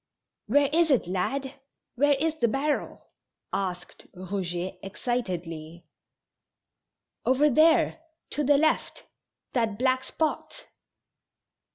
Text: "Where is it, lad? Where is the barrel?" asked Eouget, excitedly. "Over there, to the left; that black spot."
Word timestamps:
"Where 0.47 0.67
is 0.73 0.89
it, 0.89 1.05
lad? 1.05 1.59
Where 1.93 2.15
is 2.15 2.33
the 2.33 2.47
barrel?" 2.47 3.03
asked 3.53 4.07
Eouget, 4.15 4.79
excitedly. 4.81 5.85
"Over 7.23 7.51
there, 7.51 7.99
to 8.31 8.43
the 8.43 8.57
left; 8.57 9.05
that 9.53 9.77
black 9.77 10.03
spot." 10.03 10.65